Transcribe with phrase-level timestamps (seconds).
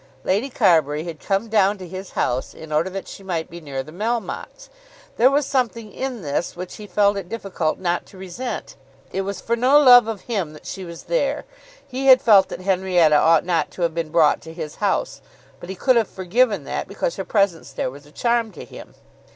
[0.23, 3.83] Lady Carbury had come down to his house in order that she might be near
[3.83, 4.67] the Melmottes!
[5.17, 8.75] There was something in this which he felt it difficult not to resent.
[9.13, 11.45] It was for no love of him that she was there.
[11.87, 15.21] He had felt that Henrietta ought not to have been brought to his house;
[15.59, 18.95] but he could have forgiven that, because her presence there was a charm to him.